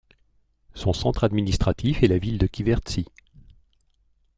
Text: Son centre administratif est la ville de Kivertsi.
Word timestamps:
Son 0.73 0.93
centre 0.93 1.25
administratif 1.25 2.01
est 2.01 2.07
la 2.07 2.17
ville 2.17 2.39
de 2.39 2.47
Kivertsi. 2.47 3.05